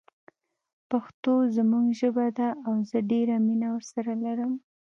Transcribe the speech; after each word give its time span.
پښتو 0.89 1.33
زموږ 1.55 1.85
ژبه 1.99 2.25
ده 2.37 2.49
او 2.65 2.73
زه 2.89 2.97
ډیره 3.11 3.35
مینه 3.47 3.67
ورسره 3.75 4.11
لرم 4.23 4.53